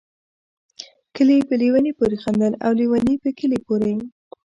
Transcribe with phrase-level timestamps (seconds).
[1.15, 3.93] کلي په ليوني پوري خندل، او ليوني په کلي پوري